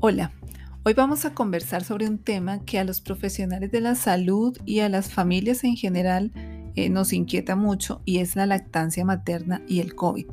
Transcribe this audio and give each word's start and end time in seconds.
Hola, 0.00 0.30
hoy 0.84 0.94
vamos 0.94 1.24
a 1.24 1.34
conversar 1.34 1.82
sobre 1.82 2.06
un 2.06 2.18
tema 2.18 2.64
que 2.64 2.78
a 2.78 2.84
los 2.84 3.00
profesionales 3.00 3.72
de 3.72 3.80
la 3.80 3.96
salud 3.96 4.56
y 4.64 4.78
a 4.78 4.88
las 4.88 5.10
familias 5.10 5.64
en 5.64 5.74
general 5.74 6.30
eh, 6.76 6.88
nos 6.88 7.12
inquieta 7.12 7.56
mucho 7.56 8.00
y 8.04 8.18
es 8.18 8.36
la 8.36 8.46
lactancia 8.46 9.04
materna 9.04 9.60
y 9.66 9.80
el 9.80 9.96
COVID. 9.96 10.26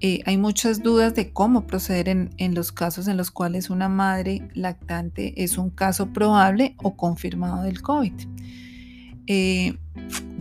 Eh, 0.00 0.22
hay 0.24 0.38
muchas 0.38 0.82
dudas 0.82 1.14
de 1.14 1.30
cómo 1.30 1.66
proceder 1.66 2.08
en, 2.08 2.54
los 2.54 2.72
casos 2.72 3.06
en 3.06 3.18
los 3.18 3.30
cuales 3.30 3.68
una 3.68 3.90
madre 3.90 4.48
lactante 4.54 5.44
es 5.44 5.58
un 5.58 5.68
caso 5.68 6.14
probable 6.14 6.74
o 6.82 6.96
confirmado 6.96 7.64
del 7.64 7.82
COVID. 7.82 8.14
Eh, 9.26 9.76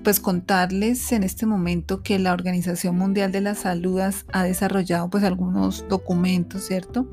pues 0.03 0.19
contarles 0.19 1.11
en 1.11 1.23
este 1.23 1.45
momento 1.45 2.03
que 2.03 2.19
la 2.19 2.33
Organización 2.33 2.97
Mundial 2.97 3.31
de 3.31 3.41
la 3.41 3.55
Salud 3.55 4.01
ha 4.31 4.43
desarrollado 4.43 5.09
pues 5.09 5.23
algunos 5.23 5.85
documentos, 5.87 6.63
¿cierto? 6.63 7.07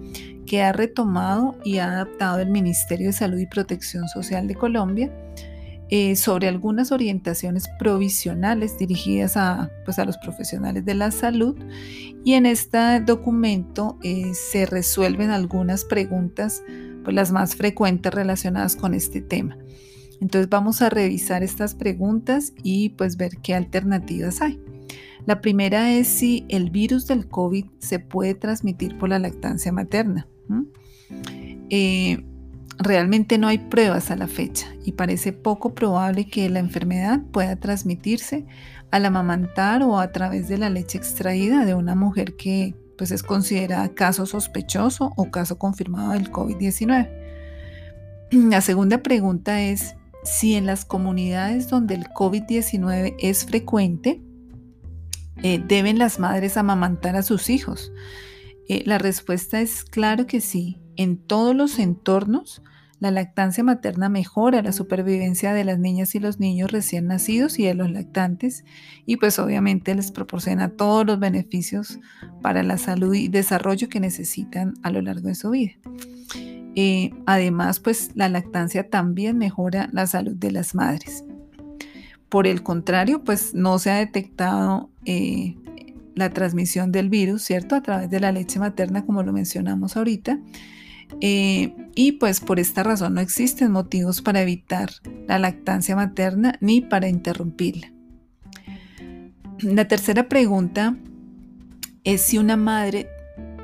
que 0.50 0.62
ha 0.62 0.72
retomado 0.72 1.56
y 1.62 1.78
ha 1.78 1.92
adaptado 1.92 2.40
el 2.40 2.50
Ministerio 2.50 3.06
de 3.06 3.12
Salud 3.12 3.38
y 3.38 3.46
Protección 3.46 4.08
Social 4.08 4.48
de 4.48 4.56
Colombia 4.56 5.08
eh, 5.90 6.16
sobre 6.16 6.48
algunas 6.48 6.90
orientaciones 6.90 7.68
provisionales 7.78 8.76
dirigidas 8.76 9.36
a, 9.36 9.70
pues, 9.84 10.00
a 10.00 10.04
los 10.04 10.18
profesionales 10.18 10.84
de 10.84 10.95
la 10.95 11.12
salud. 11.12 11.56
Y 12.24 12.32
en 12.32 12.46
este 12.46 12.98
documento 12.98 13.96
eh, 14.02 14.32
se 14.34 14.66
resuelven 14.66 15.30
algunas 15.30 15.84
preguntas, 15.84 16.64
pues 17.04 17.14
las 17.14 17.30
más 17.30 17.54
frecuentes 17.54 18.12
relacionadas 18.12 18.74
con 18.74 18.92
este 18.92 19.20
tema. 19.20 19.56
Entonces 20.20 20.48
vamos 20.48 20.83
a 20.83 20.91
revisar 20.91 21.42
estas 21.42 21.74
preguntas 21.74 22.52
y 22.62 22.91
pues 22.91 23.16
ver 23.16 23.38
qué 23.38 23.55
alternativas 23.55 24.43
hay. 24.43 24.60
La 25.27 25.41
primera 25.41 25.93
es 25.93 26.09
si 26.09 26.45
el 26.48 26.70
virus 26.70 27.06
del 27.06 27.29
COVID 27.29 27.66
se 27.79 27.98
puede 27.98 28.34
transmitir 28.34 28.98
por 28.98 29.09
la 29.09 29.19
lactancia 29.19 29.73
materna. 29.73 30.27
Eh, 31.71 32.24
realmente 32.79 33.38
no 33.38 33.46
hay 33.46 33.59
pruebas 33.59 34.10
a 34.10 34.16
la 34.16 34.27
fecha 34.27 34.66
y 34.85 34.93
parece 34.93 35.32
poco 35.32 35.74
probable 35.74 36.27
que 36.27 36.49
la 36.49 36.59
enfermedad 36.59 37.21
pueda 37.30 37.57
transmitirse 37.57 38.46
al 38.90 39.07
amamantar 39.07 39.82
o 39.82 39.99
a 39.99 40.10
través 40.10 40.49
de 40.49 40.59
la 40.59 40.71
leche 40.71 40.99
extraída 40.99 41.65
de 41.65 41.74
una 41.74 41.95
mujer 41.95 42.37
que 42.37 42.74
pues, 42.96 43.10
es 43.12 43.23
considerada 43.23 43.88
caso 43.90 44.27
sospechoso 44.27 45.12
o 45.16 45.30
caso 45.30 45.59
confirmado 45.59 46.12
del 46.12 46.30
COVID-19. 46.32 47.09
La 48.32 48.60
segunda 48.60 48.99
pregunta 48.99 49.62
es 49.62 49.95
si 50.23 50.54
en 50.54 50.66
las 50.66 50.85
comunidades 50.85 51.68
donde 51.68 51.95
el 51.95 52.04
COVID-19 52.09 53.16
es 53.18 53.46
frecuente, 53.46 54.23
eh, 55.43 55.62
deben 55.66 55.99
las 55.99 56.18
madres 56.18 56.57
amamantar 56.57 57.16
a 57.16 57.23
sus 57.23 57.49
hijos. 57.49 57.93
Eh, 58.68 58.82
la 58.87 58.99
respuesta 58.99 59.60
es 59.60 59.85
claro 59.85 60.27
que 60.27 60.40
sí. 60.40 60.79
En 60.96 61.16
todos 61.16 61.57
los 61.57 61.79
entornos, 61.79 62.62
la 63.01 63.10
lactancia 63.10 63.65
materna 63.65 64.10
mejora 64.10 64.60
la 64.62 64.72
supervivencia 64.72 65.54
de 65.54 65.65
las 65.65 65.78
niñas 65.78 66.15
y 66.15 66.21
los 66.21 66.38
niños 66.38 66.71
recién 66.71 67.06
nacidos 67.06 67.59
y 67.59 67.65
de 67.65 67.72
los 67.72 67.91
lactantes 67.91 68.65
y 69.06 69.16
pues 69.16 69.38
obviamente 69.38 69.94
les 69.94 70.12
proporciona 70.12 70.69
todos 70.69 71.06
los 71.06 71.19
beneficios 71.19 71.99
para 72.43 72.62
la 72.62 72.77
salud 72.77 73.15
y 73.15 73.28
desarrollo 73.28 73.88
que 73.88 74.00
necesitan 74.00 74.75
a 74.82 74.91
lo 74.91 75.00
largo 75.00 75.28
de 75.28 75.34
su 75.34 75.49
vida. 75.49 75.72
Eh, 76.76 77.10
además, 77.26 77.81
pues 77.81 78.10
la 78.15 78.28
lactancia 78.28 78.88
también 78.88 79.38
mejora 79.38 79.88
la 79.93 80.06
salud 80.06 80.37
de 80.37 80.53
las 80.53 80.75
madres. 80.75 81.25
Por 82.28 82.47
el 82.47 82.62
contrario, 82.62 83.25
pues 83.25 83.54
no 83.54 83.78
se 83.78 83.91
ha 83.91 83.97
detectado 83.97 84.91
eh, 85.04 85.56
la 86.15 86.31
transmisión 86.31 86.93
del 86.93 87.09
virus, 87.09 87.43
¿cierto? 87.43 87.75
A 87.75 87.82
través 87.82 88.10
de 88.10 88.21
la 88.21 88.31
leche 88.31 88.60
materna, 88.60 89.04
como 89.04 89.22
lo 89.22 89.32
mencionamos 89.32 89.97
ahorita. 89.97 90.38
Eh, 91.21 91.75
y 91.97 92.12
pues 92.12 92.41
por 92.41 92.60
esta 92.60 92.84
razón 92.84 93.15
no 93.15 93.21
existen 93.21 93.73
motivos 93.73 94.23
para 94.23 94.43
evitar 94.43 94.91
la 95.27 95.41
lactancia 95.41 95.97
materna 95.97 96.56
ni 96.61 96.81
para 96.83 97.09
interrumpirla. 97.09 97.93
La 99.61 99.89
tercera 99.89 100.28
pregunta 100.28 100.97
es 102.05 102.23
si 102.23 102.39
una 102.39 102.56
madre 102.56 103.09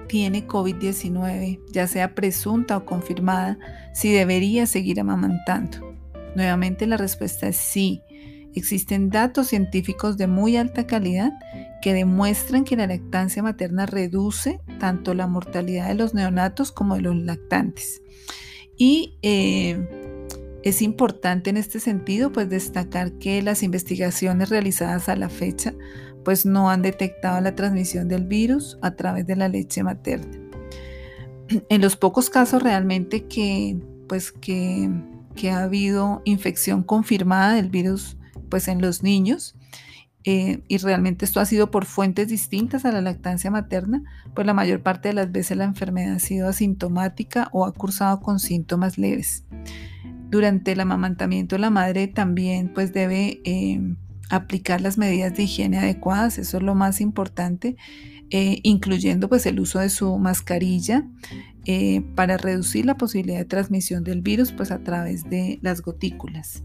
tiene 0.06 0.46
COVID-19, 0.46 1.60
ya 1.70 1.86
sea 1.86 2.14
presunta 2.14 2.76
o 2.76 2.84
confirmada, 2.84 3.58
si 3.92 4.12
debería 4.12 4.66
seguir 4.66 5.00
amamantando. 5.00 5.96
Nuevamente 6.34 6.86
la 6.86 6.96
respuesta 6.96 7.48
es 7.48 7.56
sí. 7.56 8.02
Existen 8.54 9.10
datos 9.10 9.48
científicos 9.48 10.16
de 10.16 10.26
muy 10.26 10.56
alta 10.56 10.86
calidad 10.86 11.32
que 11.82 11.92
demuestran 11.92 12.64
que 12.64 12.76
la 12.76 12.86
lactancia 12.86 13.42
materna 13.42 13.86
reduce 13.86 14.60
tanto 14.80 15.14
la 15.14 15.26
mortalidad 15.26 15.88
de 15.88 15.94
los 15.94 16.14
neonatos 16.14 16.72
como 16.72 16.94
de 16.96 17.02
los 17.02 17.16
lactantes. 17.16 18.02
Y 18.78 19.18
eh, 19.22 20.05
es 20.68 20.82
importante 20.82 21.48
en 21.50 21.58
este 21.58 21.78
sentido 21.78 22.32
pues 22.32 22.50
destacar 22.50 23.12
que 23.12 23.40
las 23.40 23.62
investigaciones 23.62 24.48
realizadas 24.48 25.08
a 25.08 25.14
la 25.14 25.28
fecha 25.28 25.72
pues 26.24 26.44
no 26.44 26.70
han 26.70 26.82
detectado 26.82 27.40
la 27.40 27.54
transmisión 27.54 28.08
del 28.08 28.24
virus 28.24 28.76
a 28.82 28.96
través 28.96 29.28
de 29.28 29.36
la 29.36 29.48
leche 29.48 29.84
materna. 29.84 30.38
En 31.68 31.80
los 31.80 31.94
pocos 31.94 32.30
casos 32.30 32.64
realmente 32.64 33.26
que 33.26 33.78
pues 34.08 34.32
que, 34.32 34.90
que 35.36 35.50
ha 35.50 35.62
habido 35.62 36.22
infección 36.24 36.82
confirmada 36.82 37.54
del 37.54 37.70
virus 37.70 38.16
pues 38.48 38.66
en 38.66 38.80
los 38.80 39.04
niños, 39.04 39.54
eh, 40.24 40.64
y 40.66 40.78
realmente 40.78 41.24
esto 41.24 41.38
ha 41.38 41.46
sido 41.46 41.70
por 41.70 41.84
fuentes 41.84 42.26
distintas 42.26 42.84
a 42.84 42.90
la 42.90 43.00
lactancia 43.00 43.48
materna, 43.52 44.02
pues 44.34 44.44
la 44.44 44.54
mayor 44.54 44.82
parte 44.82 45.08
de 45.08 45.14
las 45.14 45.30
veces 45.30 45.56
la 45.56 45.64
enfermedad 45.64 46.16
ha 46.16 46.18
sido 46.18 46.48
asintomática 46.48 47.48
o 47.52 47.64
ha 47.64 47.72
cursado 47.72 48.18
con 48.20 48.40
síntomas 48.40 48.98
leves. 48.98 49.44
Durante 50.28 50.72
el 50.72 50.80
amamantamiento 50.80 51.56
la 51.58 51.70
madre 51.70 52.08
también 52.08 52.72
pues 52.72 52.92
debe 52.92 53.40
eh, 53.44 53.80
aplicar 54.28 54.80
las 54.80 54.98
medidas 54.98 55.36
de 55.36 55.44
higiene 55.44 55.78
adecuadas, 55.78 56.38
eso 56.38 56.56
es 56.56 56.62
lo 56.62 56.74
más 56.74 57.00
importante, 57.00 57.76
eh, 58.30 58.58
incluyendo 58.62 59.28
pues 59.28 59.46
el 59.46 59.60
uso 59.60 59.78
de 59.78 59.88
su 59.88 60.18
mascarilla 60.18 61.08
para 62.14 62.36
reducir 62.36 62.86
la 62.86 62.96
posibilidad 62.96 63.38
de 63.38 63.44
transmisión 63.44 64.04
del 64.04 64.22
virus 64.22 64.52
pues 64.52 64.70
a 64.70 64.84
través 64.84 65.28
de 65.28 65.58
las 65.62 65.82
gotículas. 65.82 66.62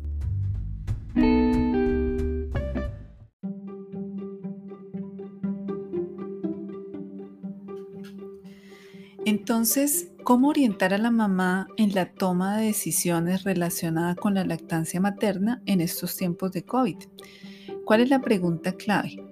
Entonces, 9.25 10.10
¿cómo 10.23 10.49
orientar 10.49 10.93
a 10.93 10.97
la 10.97 11.11
mamá 11.11 11.67
en 11.77 11.93
la 11.93 12.11
toma 12.11 12.57
de 12.57 12.67
decisiones 12.67 13.43
relacionada 13.43 14.15
con 14.15 14.33
la 14.35 14.45
lactancia 14.45 14.99
materna 14.99 15.61
en 15.65 15.81
estos 15.81 16.15
tiempos 16.15 16.51
de 16.51 16.63
COVID? 16.63 16.97
¿Cuál 17.85 18.01
es 18.01 18.09
la 18.09 18.21
pregunta 18.21 18.73
clave? 18.73 19.23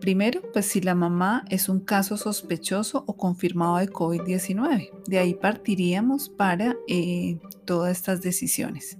Primero, 0.00 0.40
pues 0.52 0.66
si 0.66 0.80
la 0.80 0.94
mamá 0.94 1.44
es 1.50 1.68
un 1.68 1.80
caso 1.80 2.16
sospechoso 2.16 3.04
o 3.06 3.16
confirmado 3.16 3.76
de 3.76 3.90
COVID-19. 3.90 4.90
De 5.06 5.18
ahí 5.18 5.34
partiríamos 5.34 6.30
para 6.30 6.76
eh, 6.88 7.38
todas 7.66 7.92
estas 7.92 8.22
decisiones. 8.22 8.98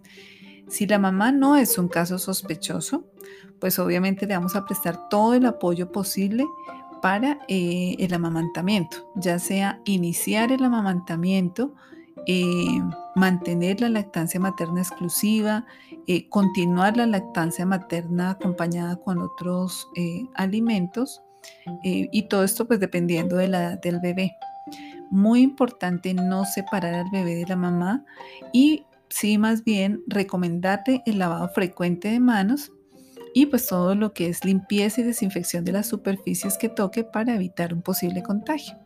Si 0.69 0.87
la 0.87 0.99
mamá 0.99 1.33
no 1.33 1.57
es 1.57 1.79
un 1.79 1.89
caso 1.89 2.19
sospechoso, 2.19 3.07
pues 3.59 3.79
obviamente 3.79 4.27
le 4.27 4.35
vamos 4.35 4.57
a 4.57 4.65
prestar 4.65 5.09
todo 5.09 5.35
el 5.35 5.47
apoyo 5.47 5.91
posible 5.91 6.45
para 7.01 7.39
eh, 7.49 7.97
el 7.99 8.15
amamantamiento, 8.15 9.11
ya 9.17 9.39
sea 9.39 9.81
iniciar 9.85 10.53
el 10.53 10.65
amamantamiento, 10.65 11.75
eh, 12.27 12.81
mantener 13.17 13.81
la 13.81 13.89
lactancia 13.89 14.39
materna 14.39 14.81
exclusiva, 14.81 15.67
eh, 16.07 16.29
continuar 16.29 16.97
la 16.97 17.07
lactancia 17.07 17.65
materna 17.67 18.31
acompañada 18.31 18.97
con 18.97 19.19
otros 19.19 19.89
alimentos 20.35 21.23
y 21.83 22.23
todo 22.25 22.45
esto 22.45 22.67
pues 22.67 22.81
dependiendo 22.81 23.37
de 23.37 23.49
la 23.49 23.63
edad 23.63 23.81
del 23.81 24.01
bebé. 24.01 24.37
Muy 25.11 25.41
importante 25.41 26.13
no 26.15 26.45
separar 26.45 26.95
al 26.95 27.11
bebé 27.11 27.35
de 27.37 27.47
la 27.47 27.57
mamá 27.57 28.05
y 28.53 28.85
sí 29.09 29.39
más 29.39 29.65
bien 29.65 30.03
recomendarte 30.07 31.03
el 31.07 31.19
lavado 31.19 31.49
frecuente 31.49 32.09
de 32.09 32.21
manos 32.21 32.71
y 33.35 33.47
pues 33.47 33.67
todo 33.67 33.95
lo 33.95 34.13
que 34.13 34.29
es 34.29 34.45
limpieza 34.45 35.01
y 35.01 35.05
desinfección 35.05 35.65
de 35.65 35.73
las 35.73 35.89
superficies 35.89 36.59
que 36.59 36.69
toque 36.69 37.05
para 37.05 37.35
evitar 37.35 37.73
un 37.75 37.83
posible 37.83 38.23
contagio. 38.23 38.77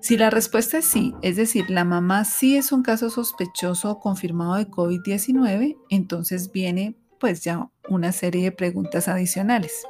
Si 0.00 0.16
la 0.16 0.30
respuesta 0.30 0.78
es 0.78 0.84
sí, 0.84 1.14
es 1.22 1.36
decir, 1.36 1.68
la 1.68 1.84
mamá 1.84 2.24
sí 2.24 2.56
es 2.56 2.72
un 2.72 2.82
caso 2.82 3.10
sospechoso 3.10 3.90
o 3.90 4.00
confirmado 4.00 4.54
de 4.54 4.68
COVID-19, 4.68 5.76
entonces 5.90 6.52
viene 6.52 6.96
pues 7.18 7.42
ya 7.42 7.68
una 7.88 8.12
serie 8.12 8.44
de 8.44 8.52
preguntas 8.52 9.08
adicionales. 9.08 9.84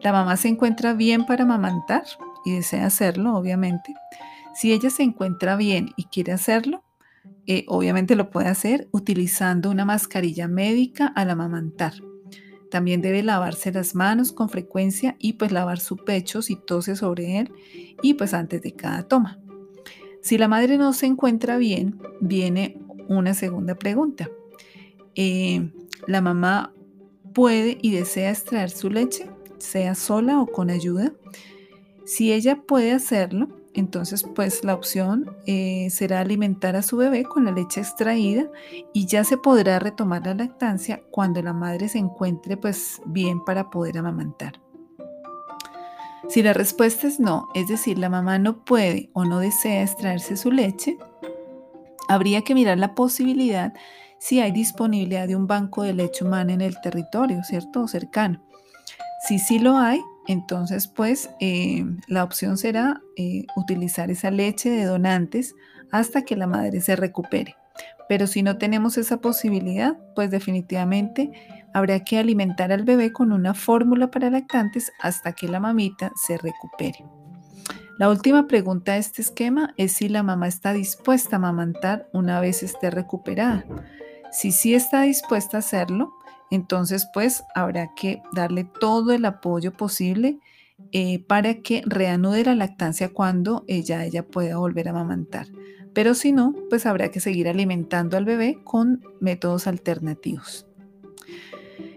La 0.00 0.12
mamá 0.12 0.36
se 0.36 0.48
encuentra 0.48 0.92
bien 0.92 1.26
para 1.26 1.44
amamantar 1.44 2.04
y 2.44 2.52
desea 2.52 2.86
hacerlo, 2.86 3.36
obviamente. 3.36 3.94
Si 4.54 4.72
ella 4.72 4.90
se 4.90 5.02
encuentra 5.02 5.56
bien 5.56 5.90
y 5.96 6.04
quiere 6.04 6.32
hacerlo, 6.32 6.84
eh, 7.46 7.64
obviamente 7.68 8.16
lo 8.16 8.30
puede 8.30 8.48
hacer 8.48 8.88
utilizando 8.92 9.70
una 9.70 9.84
mascarilla 9.84 10.48
médica 10.48 11.06
al 11.14 11.30
amamantar. 11.30 11.94
También 12.70 13.00
debe 13.00 13.22
lavarse 13.22 13.72
las 13.72 13.94
manos 13.94 14.32
con 14.32 14.48
frecuencia 14.48 15.16
y 15.18 15.34
pues 15.34 15.52
lavar 15.52 15.80
su 15.80 15.96
pecho 15.96 16.42
si 16.42 16.56
tose 16.56 16.96
sobre 16.96 17.38
él 17.38 17.52
y 18.02 18.14
pues 18.14 18.34
antes 18.34 18.62
de 18.62 18.72
cada 18.72 19.04
toma. 19.04 19.38
Si 20.20 20.36
la 20.36 20.48
madre 20.48 20.76
no 20.76 20.92
se 20.92 21.06
encuentra 21.06 21.56
bien, 21.56 22.00
viene 22.20 22.78
una 23.08 23.34
segunda 23.34 23.74
pregunta. 23.74 24.28
Eh, 25.14 25.70
¿La 26.06 26.20
mamá 26.20 26.72
puede 27.32 27.78
y 27.80 27.92
desea 27.92 28.30
extraer 28.30 28.70
su 28.70 28.90
leche, 28.90 29.26
sea 29.58 29.94
sola 29.94 30.40
o 30.40 30.46
con 30.46 30.70
ayuda? 30.70 31.12
Si 32.04 32.32
ella 32.32 32.62
puede 32.62 32.92
hacerlo, 32.92 33.48
entonces 33.74 34.22
pues 34.22 34.64
la 34.64 34.74
opción 34.74 35.36
eh, 35.46 35.88
será 35.90 36.20
alimentar 36.20 36.76
a 36.76 36.82
su 36.82 36.96
bebé 36.96 37.24
con 37.24 37.44
la 37.44 37.52
leche 37.52 37.80
extraída 37.80 38.50
y 38.92 39.06
ya 39.06 39.24
se 39.24 39.36
podrá 39.36 39.78
retomar 39.78 40.26
la 40.26 40.34
lactancia 40.34 41.02
cuando 41.10 41.42
la 41.42 41.52
madre 41.52 41.88
se 41.88 41.98
encuentre 41.98 42.56
pues 42.56 43.00
bien 43.06 43.44
para 43.44 43.70
poder 43.70 43.98
amamantar. 43.98 44.60
Si 46.28 46.42
la 46.42 46.52
respuesta 46.52 47.06
es 47.06 47.20
no, 47.20 47.48
es 47.54 47.68
decir, 47.68 47.98
la 47.98 48.10
mamá 48.10 48.38
no 48.38 48.64
puede 48.64 49.10
o 49.14 49.24
no 49.24 49.38
desea 49.38 49.82
extraerse 49.82 50.36
su 50.36 50.50
leche, 50.50 50.98
habría 52.08 52.42
que 52.42 52.54
mirar 52.54 52.78
la 52.78 52.94
posibilidad 52.94 53.72
si 54.18 54.40
hay 54.40 54.50
disponibilidad 54.50 55.26
de 55.26 55.36
un 55.36 55.46
banco 55.46 55.84
de 55.84 55.94
leche 55.94 56.24
humana 56.24 56.52
en 56.52 56.60
el 56.60 56.80
territorio, 56.80 57.42
¿cierto? 57.44 57.82
O 57.82 57.88
cercano. 57.88 58.42
Si 59.26 59.38
sí 59.38 59.58
lo 59.58 59.78
hay, 59.78 60.02
entonces 60.28 60.86
pues 60.86 61.30
eh, 61.40 61.84
la 62.06 62.22
opción 62.22 62.56
será 62.58 63.00
eh, 63.16 63.46
utilizar 63.56 64.10
esa 64.10 64.30
leche 64.30 64.70
de 64.70 64.84
donantes 64.84 65.54
hasta 65.90 66.22
que 66.22 66.36
la 66.36 66.46
madre 66.46 66.80
se 66.80 66.94
recupere. 66.94 67.56
Pero 68.08 68.26
si 68.26 68.42
no 68.42 68.58
tenemos 68.58 68.96
esa 68.96 69.20
posibilidad, 69.20 69.96
pues 70.14 70.30
definitivamente 70.30 71.32
habrá 71.74 72.04
que 72.04 72.18
alimentar 72.18 72.72
al 72.72 72.84
bebé 72.84 73.12
con 73.12 73.32
una 73.32 73.54
fórmula 73.54 74.10
para 74.10 74.30
lactantes 74.30 74.92
hasta 75.00 75.32
que 75.32 75.48
la 75.48 75.60
mamita 75.60 76.12
se 76.14 76.38
recupere. 76.38 77.04
La 77.98 78.08
última 78.08 78.46
pregunta 78.46 78.92
de 78.92 78.98
este 78.98 79.22
esquema 79.22 79.74
es 79.76 79.92
si 79.92 80.08
la 80.08 80.22
mamá 80.22 80.46
está 80.46 80.72
dispuesta 80.72 81.36
a 81.36 81.38
amamantar 81.38 82.08
una 82.12 82.40
vez 82.40 82.62
esté 82.62 82.90
recuperada. 82.90 83.64
Si 84.30 84.52
sí 84.52 84.74
está 84.74 85.02
dispuesta 85.02 85.56
a 85.56 85.60
hacerlo, 85.60 86.12
entonces 86.50 87.08
pues 87.12 87.44
habrá 87.54 87.94
que 87.94 88.22
darle 88.32 88.64
todo 88.64 89.12
el 89.12 89.24
apoyo 89.24 89.72
posible 89.72 90.38
eh, 90.92 91.24
para 91.24 91.54
que 91.60 91.82
reanude 91.84 92.44
la 92.44 92.54
lactancia 92.54 93.08
cuando 93.10 93.64
ella, 93.66 94.04
ella 94.04 94.26
pueda 94.26 94.56
volver 94.56 94.88
a 94.88 94.92
amamantar. 94.92 95.46
Pero 95.92 96.14
si 96.14 96.32
no, 96.32 96.54
pues 96.70 96.86
habrá 96.86 97.10
que 97.10 97.20
seguir 97.20 97.48
alimentando 97.48 98.16
al 98.16 98.24
bebé 98.24 98.60
con 98.64 99.02
métodos 99.20 99.66
alternativos. 99.66 100.66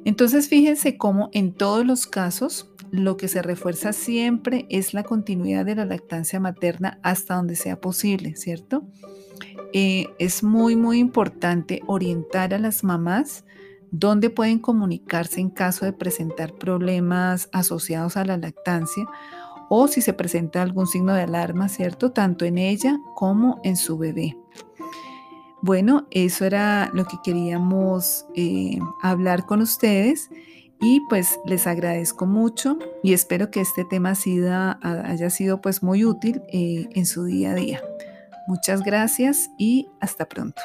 Entonces 0.03 0.49
fíjense 0.49 0.97
cómo 0.97 1.29
en 1.33 1.53
todos 1.53 1.85
los 1.85 2.07
casos 2.07 2.71
lo 2.91 3.15
que 3.15 3.27
se 3.27 3.41
refuerza 3.41 3.93
siempre 3.93 4.65
es 4.69 4.93
la 4.93 5.03
continuidad 5.03 5.65
de 5.65 5.75
la 5.75 5.85
lactancia 5.85 6.39
materna 6.39 6.99
hasta 7.03 7.35
donde 7.35 7.55
sea 7.55 7.79
posible, 7.79 8.35
¿cierto? 8.35 8.83
Eh, 9.73 10.07
es 10.19 10.43
muy, 10.43 10.75
muy 10.75 10.99
importante 10.99 11.81
orientar 11.87 12.53
a 12.53 12.59
las 12.59 12.83
mamás 12.83 13.45
dónde 13.91 14.29
pueden 14.29 14.59
comunicarse 14.59 15.39
en 15.41 15.49
caso 15.49 15.85
de 15.85 15.93
presentar 15.93 16.53
problemas 16.53 17.49
asociados 17.51 18.17
a 18.17 18.25
la 18.25 18.37
lactancia 18.37 19.05
o 19.69 19.87
si 19.87 20.01
se 20.01 20.13
presenta 20.13 20.61
algún 20.61 20.87
signo 20.87 21.13
de 21.13 21.21
alarma, 21.21 21.69
¿cierto? 21.69 22.11
Tanto 22.11 22.45
en 22.45 22.57
ella 22.57 22.99
como 23.15 23.61
en 23.63 23.77
su 23.77 23.97
bebé. 23.97 24.37
Bueno, 25.61 26.07
eso 26.11 26.43
era 26.43 26.89
lo 26.93 27.05
que 27.05 27.17
queríamos 27.23 28.25
eh, 28.35 28.79
hablar 29.01 29.45
con 29.45 29.61
ustedes 29.61 30.29
y 30.81 31.01
pues 31.07 31.39
les 31.45 31.67
agradezco 31.67 32.25
mucho 32.25 32.79
y 33.03 33.13
espero 33.13 33.51
que 33.51 33.61
este 33.61 33.85
tema 33.85 34.13
haya 34.81 35.29
sido 35.29 35.61
pues 35.61 35.83
muy 35.83 36.03
útil 36.03 36.41
eh, 36.51 36.89
en 36.93 37.05
su 37.05 37.25
día 37.25 37.51
a 37.51 37.55
día. 37.55 37.81
Muchas 38.47 38.81
gracias 38.81 39.51
y 39.57 39.87
hasta 39.99 40.27
pronto. 40.27 40.61